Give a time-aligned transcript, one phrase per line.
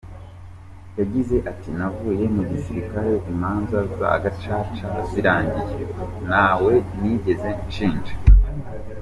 [0.99, 5.83] Yagize ati"Navuye mu gisirikare imanza za gacaca zirangiye,
[6.27, 8.15] ntawe nigeze nshinja".